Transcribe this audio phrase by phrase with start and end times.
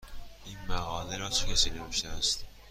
[0.45, 2.45] این مقاله را چه کسی نوشته است؟